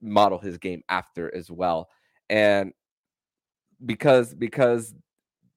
[0.00, 1.88] model his game after as well.
[2.30, 2.72] And
[3.84, 4.94] because because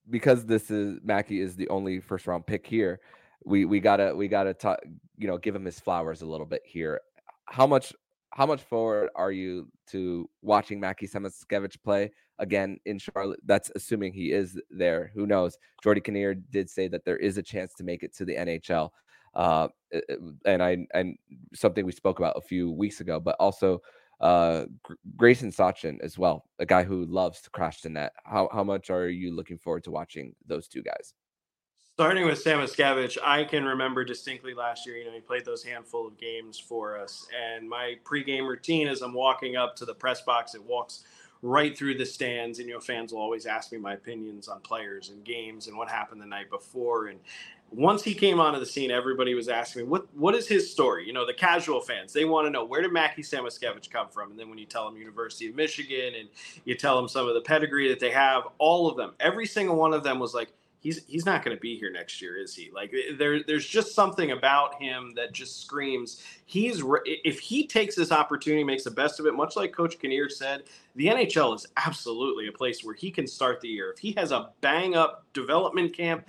[0.09, 2.99] because this is Mackie is the only first round pick here,
[3.45, 4.79] we we gotta we gotta talk,
[5.17, 7.01] you know, give him his flowers a little bit here.
[7.45, 7.93] How much
[8.31, 13.39] how much forward are you to watching Mackie Samoskevich play again in Charlotte?
[13.45, 15.11] That's assuming he is there.
[15.15, 15.57] Who knows?
[15.81, 18.89] Geordie Kinnear did say that there is a chance to make it to the NHL,
[19.35, 19.67] uh,
[20.45, 21.17] and I and
[21.53, 23.19] something we spoke about a few weeks ago.
[23.19, 23.81] But also
[24.19, 24.65] uh,
[25.15, 28.13] Grayson Sawchyn as well, a guy who loves to crash the net.
[28.25, 31.13] How how much are you looking forward to watching those two guys?
[31.93, 34.97] Starting with Samoskevich, I can remember distinctly last year.
[34.97, 39.01] You know, he played those handful of games for us, and my pregame routine as
[39.01, 41.03] I'm walking up to the press box, it walks
[41.41, 44.59] right through the stands, and you know, fans will always ask me my opinions on
[44.61, 47.07] players and games and what happened the night before.
[47.07, 47.19] And
[47.71, 51.05] once he came onto the scene, everybody was asking me, "What what is his story?"
[51.05, 54.31] You know, the casual fans they want to know where did Mackie Samoskevich come from,
[54.31, 56.29] and then when you tell them University of Michigan and
[56.65, 59.75] you tell them some of the pedigree that they have, all of them, every single
[59.75, 62.55] one of them was like he's he's not going to be here next year, is
[62.55, 62.69] he?
[62.73, 67.95] Like eh, there there's just something about him that just screams he's if he takes
[67.95, 69.33] this opportunity, makes the best of it.
[69.33, 70.63] Much like Coach Kinnear said,
[70.95, 73.91] the NHL is absolutely a place where he can start the year.
[73.91, 76.27] If he has a bang up development camp,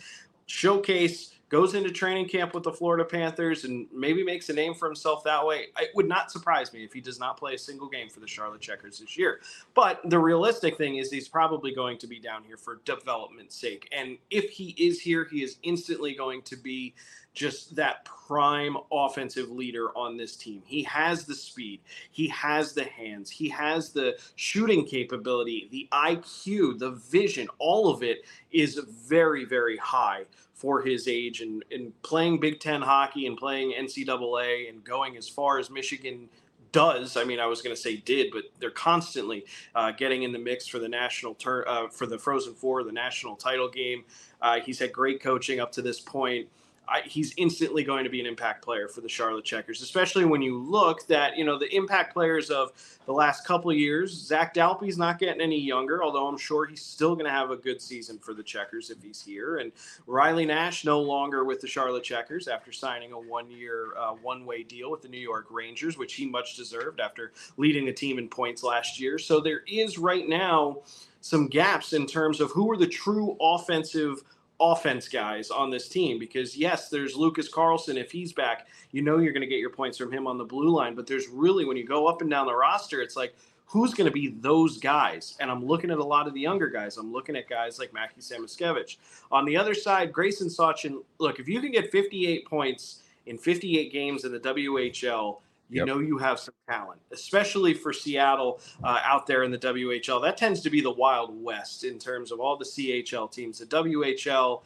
[0.51, 4.87] showcase goes into training camp with the Florida Panthers and maybe makes a name for
[4.87, 5.67] himself that way.
[5.81, 8.27] It would not surprise me if he does not play a single game for the
[8.29, 9.41] Charlotte Checkers this year.
[9.75, 13.89] But the realistic thing is he's probably going to be down here for development's sake.
[13.91, 16.95] And if he is here, he is instantly going to be
[17.35, 20.63] just that prime offensive leader on this team.
[20.65, 26.79] He has the speed, he has the hands, he has the shooting capability, the IQ,
[26.79, 32.39] the vision, all of it is very, very high for his age and, and playing
[32.39, 36.29] Big Ten hockey and playing NCAA and going as far as Michigan
[36.73, 37.17] does.
[37.17, 40.39] I mean, I was going to say did, but they're constantly uh, getting in the
[40.39, 44.05] mix for the national turn uh, for the Frozen Four, the national title game.
[44.41, 46.49] Uh, he's had great coaching up to this point.
[46.91, 50.43] I, he's instantly going to be an impact player for the Charlotte Checkers, especially when
[50.43, 52.73] you look that you know the impact players of
[53.07, 54.13] the last couple of years.
[54.13, 57.57] Zach Dalpe's not getting any younger, although I'm sure he's still going to have a
[57.57, 59.59] good season for the Checkers if he's here.
[59.59, 59.71] And
[60.07, 64.91] Riley Nash no longer with the Charlotte Checkers after signing a one-year, uh, one-way deal
[64.91, 68.63] with the New York Rangers, which he much deserved after leading the team in points
[68.63, 69.19] last year.
[69.19, 70.79] So there is right now
[71.21, 74.23] some gaps in terms of who are the true offensive
[74.61, 77.97] offense guys on this team because yes, there's Lucas Carlson.
[77.97, 80.45] If he's back, you know you're going to get your points from him on the
[80.45, 80.95] blue line.
[80.95, 83.35] But there's really when you go up and down the roster, it's like
[83.71, 85.37] who's going to be those guys?
[85.41, 86.97] And I'm looking at a lot of the younger guys.
[86.97, 88.97] I'm looking at guys like Mackie Samoskevich.
[89.31, 91.03] On the other side, Grayson Sawchyn.
[91.19, 95.39] Look, if you can get 58 points in 58 games in the WHL
[95.71, 95.87] you yep.
[95.87, 100.21] know you have some talent, especially for Seattle uh, out there in the WHL.
[100.23, 103.59] That tends to be the Wild West in terms of all the CHL teams.
[103.59, 104.63] The WHL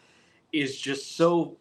[0.52, 1.56] is just so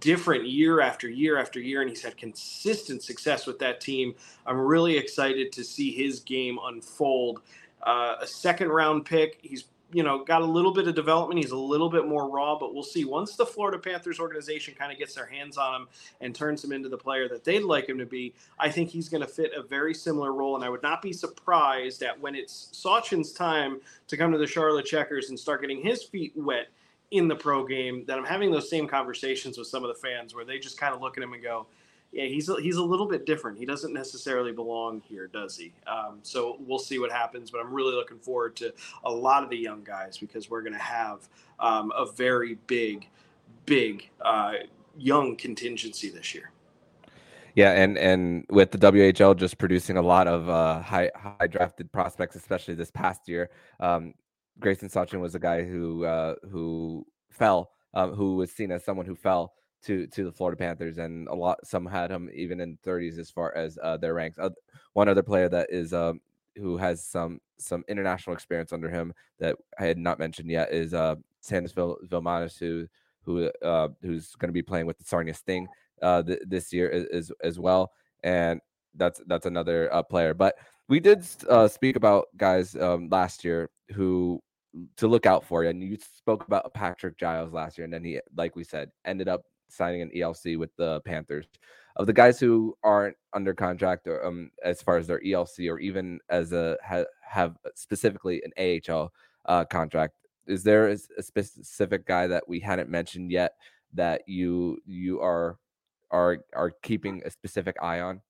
[0.00, 4.14] different year after year after year, and he's had consistent success with that team.
[4.46, 7.40] I'm really excited to see his game unfold
[7.82, 9.38] uh, a second round pick.
[9.42, 9.64] He's
[9.94, 11.40] you know, got a little bit of development.
[11.40, 13.04] He's a little bit more raw, but we'll see.
[13.04, 15.88] Once the Florida Panthers organization kind of gets their hands on him
[16.20, 19.08] and turns him into the player that they'd like him to be, I think he's
[19.08, 20.56] going to fit a very similar role.
[20.56, 24.46] And I would not be surprised that when it's Sawchyn's time to come to the
[24.48, 26.66] Charlotte Checkers and start getting his feet wet
[27.12, 30.34] in the pro game, that I'm having those same conversations with some of the fans
[30.34, 31.66] where they just kind of look at him and go,
[32.14, 33.58] yeah, he's a, he's a little bit different.
[33.58, 35.72] He doesn't necessarily belong here, does he?
[35.88, 37.50] Um, so we'll see what happens.
[37.50, 38.72] But I'm really looking forward to
[39.02, 43.08] a lot of the young guys because we're going to have um, a very big,
[43.66, 44.52] big uh,
[44.96, 46.52] young contingency this year.
[47.56, 51.90] Yeah, and and with the WHL just producing a lot of uh, high high drafted
[51.90, 53.50] prospects, especially this past year,
[53.80, 54.14] um,
[54.60, 59.06] Grayson Sawchyn was a guy who uh, who fell, uh, who was seen as someone
[59.06, 59.52] who fell
[59.84, 63.30] to to the Florida Panthers, and a lot some had him even in 30s as
[63.30, 64.38] far as uh, their ranks.
[64.38, 64.50] Uh,
[64.92, 66.20] one other player that is um,
[66.56, 70.94] who has some some international experience under him that I had not mentioned yet is
[70.94, 71.16] uh,
[71.48, 72.86] Vil- Vilmanis, who
[73.22, 75.68] who uh, who's going to be playing with the Sarnia Sting
[76.02, 77.92] uh, th- this year as as well,
[78.22, 78.60] and
[78.94, 80.34] that's that's another uh, player.
[80.34, 80.56] But
[80.88, 84.42] we did uh, speak about guys um, last year who
[84.96, 88.20] to look out for, and you spoke about Patrick Giles last year, and then he,
[88.36, 91.46] like we said, ended up signing an ELC with the Panthers.
[91.96, 95.78] Of the guys who aren't under contract, or um, as far as their ELC, or
[95.78, 99.12] even as a ha, have specifically an AHL
[99.44, 100.14] uh, contract,
[100.46, 103.54] is there a, a specific guy that we hadn't mentioned yet
[103.92, 105.58] that you you are
[106.10, 108.20] are are keeping a specific eye on?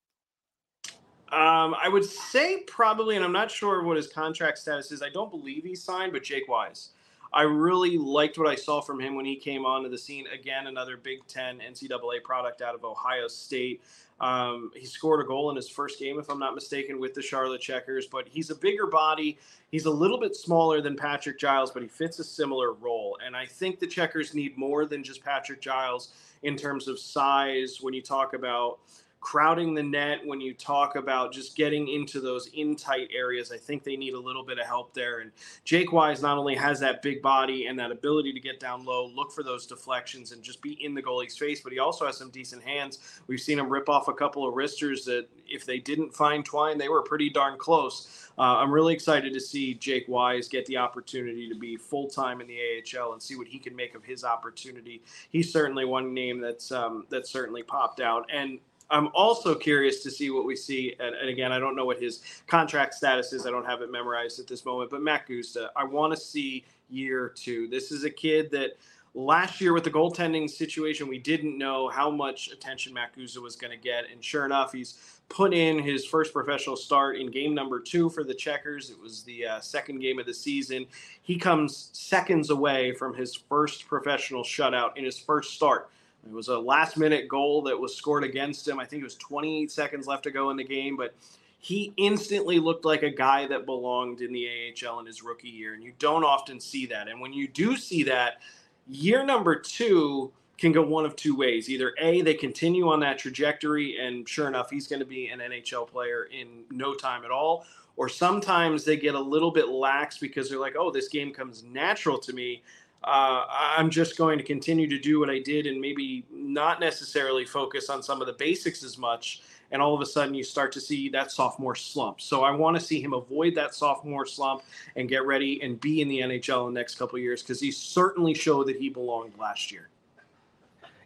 [1.34, 5.02] Um, I would say probably, and I'm not sure what his contract status is.
[5.02, 6.90] I don't believe he signed, but Jake Wise.
[7.34, 10.24] I really liked what I saw from him when he came onto the scene.
[10.32, 13.82] Again, another Big Ten NCAA product out of Ohio State.
[14.20, 17.20] Um, he scored a goal in his first game, if I'm not mistaken, with the
[17.20, 18.06] Charlotte Checkers.
[18.06, 19.36] But he's a bigger body.
[19.72, 23.18] He's a little bit smaller than Patrick Giles, but he fits a similar role.
[23.26, 26.10] And I think the Checkers need more than just Patrick Giles
[26.44, 28.78] in terms of size when you talk about
[29.24, 33.50] crowding the net when you talk about just getting into those in tight areas.
[33.50, 35.20] I think they need a little bit of help there.
[35.20, 35.32] And
[35.64, 39.06] Jake Wise not only has that big body and that ability to get down low,
[39.06, 42.18] look for those deflections and just be in the goalie's face, but he also has
[42.18, 42.98] some decent hands.
[43.26, 46.76] We've seen him rip off a couple of wristers that if they didn't find Twine,
[46.76, 48.28] they were pretty darn close.
[48.36, 52.42] Uh, I'm really excited to see Jake Wise get the opportunity to be full time
[52.42, 55.02] in the AHL and see what he can make of his opportunity.
[55.30, 58.28] He's certainly one name that's um, that certainly popped out.
[58.30, 58.58] And
[58.94, 60.94] I'm also curious to see what we see.
[61.00, 63.44] And, and, again, I don't know what his contract status is.
[63.44, 64.90] I don't have it memorized at this moment.
[64.90, 67.66] But Mack Guzda, I want to see year two.
[67.66, 68.76] This is a kid that
[69.14, 73.56] last year with the goaltending situation, we didn't know how much attention Mack Guzda was
[73.56, 74.04] going to get.
[74.12, 78.22] And sure enough, he's put in his first professional start in game number two for
[78.22, 78.90] the Checkers.
[78.90, 80.86] It was the uh, second game of the season.
[81.22, 85.90] He comes seconds away from his first professional shutout in his first start.
[86.26, 88.80] It was a last minute goal that was scored against him.
[88.80, 91.14] I think it was 28 seconds left to go in the game, but
[91.58, 95.74] he instantly looked like a guy that belonged in the AHL in his rookie year.
[95.74, 97.08] And you don't often see that.
[97.08, 98.42] And when you do see that,
[98.86, 101.68] year number two can go one of two ways.
[101.68, 105.40] Either A, they continue on that trajectory, and sure enough, he's going to be an
[105.40, 107.64] NHL player in no time at all.
[107.96, 111.64] Or sometimes they get a little bit lax because they're like, oh, this game comes
[111.64, 112.62] natural to me
[113.04, 117.44] uh, I'm just going to continue to do what I did and maybe not necessarily
[117.44, 119.42] focus on some of the basics as much.
[119.70, 122.20] And all of a sudden, you start to see that sophomore slump.
[122.20, 124.62] So I want to see him avoid that sophomore slump
[124.96, 127.70] and get ready and be in the NHL in the next couple years because he
[127.70, 129.88] certainly showed that he belonged last year.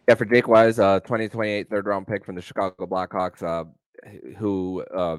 [0.07, 3.65] Yeah, for Jake Wise, uh, 2028 third round pick from the Chicago Blackhawks, uh,
[4.37, 5.17] who uh,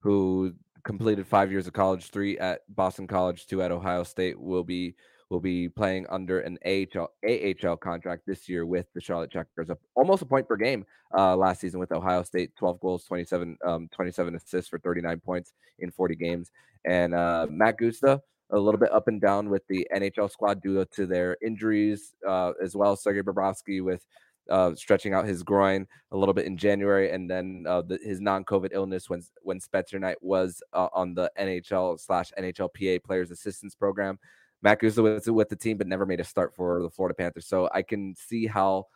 [0.00, 0.54] who
[0.84, 4.94] completed five years of college, three at Boston College, two at Ohio State, will be
[5.30, 9.70] will be playing under an AHL AHL contract this year with the Charlotte Checkers.
[9.94, 10.84] Almost a point per game
[11.16, 15.52] uh, last season with Ohio State, 12 goals, 27 um, 27 assists for 39 points
[15.78, 16.50] in 40 games.
[16.84, 20.84] And uh, Mack Guzda, a little bit up and down with the NHL squad due
[20.84, 24.04] to their injuries, uh, as well as Sergei Bobrovsky with
[24.50, 28.20] uh, stretching out his groin a little bit in January, and then uh, the, his
[28.20, 33.76] non-COVID illness when when Spencer Knight was uh, on the NHL slash NHLPA Players Assistance
[33.76, 34.18] Program.
[34.62, 37.46] Mack Guzda was with the team, but never made a start for the Florida Panthers.
[37.46, 38.86] So I can see how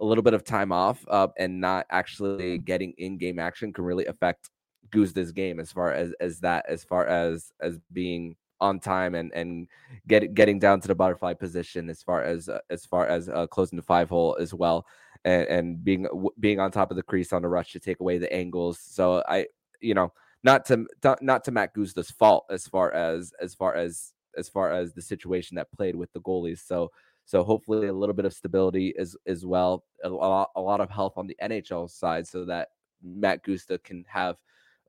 [0.00, 4.06] a little bit of time off uh, and not actually getting in-game action can really
[4.06, 4.50] affect
[4.90, 9.32] Guzda's game as far as as that as far as as being on time and
[9.32, 9.68] and
[10.06, 13.46] get, getting down to the butterfly position as far as uh, as far as uh,
[13.46, 14.86] closing the five hole as well
[15.24, 16.06] and, and being
[16.40, 18.78] being on top of the crease on the rush to take away the angles.
[18.80, 19.46] So I
[19.80, 20.12] you know
[20.44, 20.86] not to
[21.20, 25.02] not to Mack Guzda's fault as far as as far as as far as the
[25.02, 26.66] situation that played with the goalies.
[26.66, 26.90] So
[27.24, 30.90] so hopefully a little bit of stability as as well, a lot, a lot of
[30.90, 32.68] health on the NHL side, so that
[33.02, 34.36] Mack Guzda can have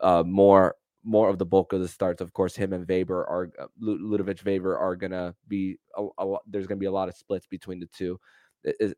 [0.01, 2.21] uh, more more of the bulk of the starts.
[2.21, 6.67] Of course, him and Waeber are uh, Ludovic Waeber are gonna be a, a, there's
[6.67, 8.19] gonna be a lot of splits between the two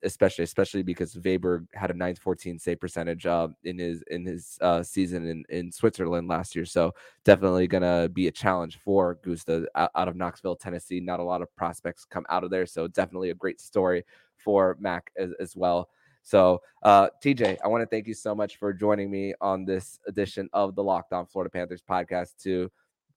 [0.03, 4.83] especially especially because Waeber had a 914 save percentage uh, in his in his uh,
[4.83, 6.65] season in, in Switzerland last year.
[6.65, 6.93] So
[7.23, 10.99] definitely gonna be a challenge for Guzda out, of Knoxville, Tennessee.
[10.99, 14.03] Not a lot of prospects come out of there, so definitely a great story
[14.37, 15.89] for Mack as, as well.
[16.23, 19.99] So, uh, TJ, I want to thank you so much for joining me on this
[20.07, 22.71] edition of the Locked On Florida Panthers podcast to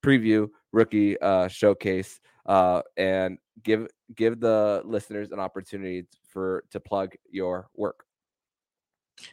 [0.05, 7.15] preview rookie uh, showcase uh, and give give the listeners an opportunity for to plug
[7.31, 8.05] your work.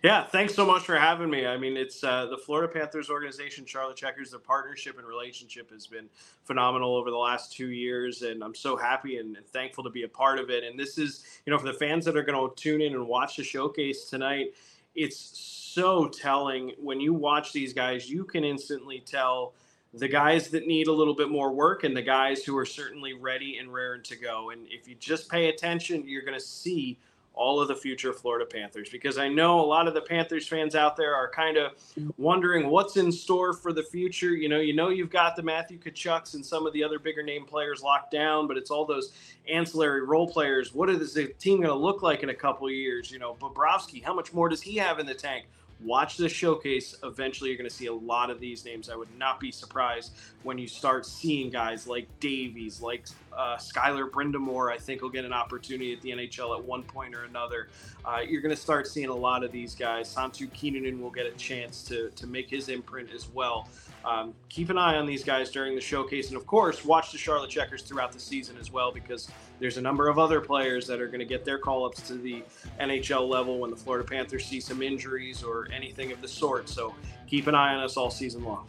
[0.03, 1.45] Yeah, thanks so much for having me.
[1.45, 4.31] I mean, it's uh, the Florida Panthers organization, Charlotte Checkers.
[4.31, 6.09] The partnership and relationship has been
[6.43, 10.03] phenomenal over the last two years, and I'm so happy and, and thankful to be
[10.03, 10.63] a part of it.
[10.63, 13.07] And this is, you know, for the fans that are going to tune in and
[13.07, 14.55] watch the showcase tonight,
[14.95, 18.09] it's so telling when you watch these guys.
[18.09, 19.53] You can instantly tell
[19.97, 23.13] the guys that need a little bit more work and the guys who are certainly
[23.13, 24.49] ready and raring to go.
[24.49, 26.97] And if you just pay attention, you're going to see
[27.35, 30.73] all of the future Florida Panthers because I know a lot of the Panthers fans
[30.73, 31.73] out there are kind of
[32.17, 34.33] wondering what's in store for the future.
[34.33, 37.23] You know, you know you've got the Matthew Tkachuks and some of the other bigger
[37.23, 39.11] name players locked down, but it's all those
[39.49, 40.73] ancillary role players.
[40.73, 43.11] What is the team going to look like in a couple years?
[43.11, 45.45] You know, Bobrovsky, how much more does he have in the tank?
[45.83, 46.95] Watch the showcase.
[47.03, 48.89] Eventually, you're going to see a lot of these names.
[48.89, 50.13] I would not be surprised
[50.43, 53.05] when you start seeing guys like Davies, like
[53.35, 54.71] uh, Skyler Brind'Amour.
[54.71, 57.69] I think will get an opportunity at the NHL at one point or another.
[58.03, 60.13] Uh, you're going to start seeing a lot of these guys.
[60.13, 63.69] Santtu Kinnunen will get a chance to to make his imprint as well.
[64.05, 67.17] Um, keep an eye on these guys during the showcase, and of course, watch the
[67.17, 69.29] Charlotte Checkers throughout the season as well, because
[69.59, 72.13] there's a number of other players that are going to get their call ups to
[72.13, 72.43] the
[72.79, 76.69] NHL level when the Florida Panthers see some injuries or anything of the sort.
[76.69, 76.93] So
[77.27, 78.67] keep an eye on us all season long.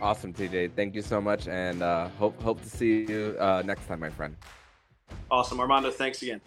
[0.00, 0.72] Awesome, TJ.
[0.76, 4.10] Thank you so much, and uh, hope hope to see you uh, next time, my
[4.10, 4.36] friend.
[5.30, 5.90] Awesome, Armando.
[5.90, 6.40] Thanks again.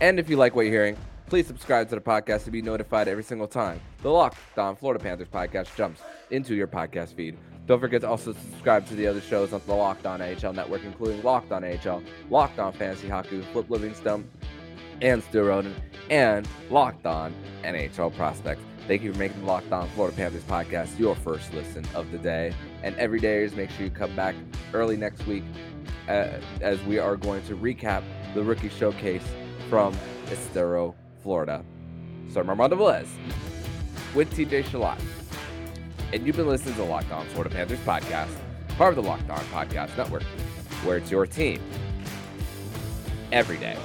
[0.00, 0.96] And if you like what you're hearing
[1.26, 5.02] Please subscribe to the podcast to be notified every single time the Locked On Florida
[5.02, 6.00] Panthers podcast jumps
[6.30, 7.36] into your podcast feed.
[7.66, 10.84] Don't forget to also subscribe to the other shows on the Locked On NHL network,
[10.84, 14.30] including Locked On NHL, Locked On Fantasy Hockey Flip Livingstone
[15.02, 15.74] and Stu Roden,
[16.10, 18.62] and Locked On NHL Prospects.
[18.86, 22.18] Thank you for making the Locked On Florida Panthers podcast your first listen of the
[22.18, 22.52] day.
[22.84, 24.36] And every day is make sure you come back
[24.72, 25.42] early next week
[26.08, 26.28] uh,
[26.60, 29.24] as we are going to recap the rookie showcase
[29.68, 29.92] from
[30.30, 31.64] Estero Florida.
[32.32, 33.08] So I'm Armando Velez
[34.14, 35.00] with TJ Chillot.
[36.12, 38.30] And you've been listening to the Locked On Florida Panthers podcast,
[38.76, 40.22] part of the Locked On Podcast Network,
[40.84, 41.60] where it's your team
[43.32, 43.76] every day.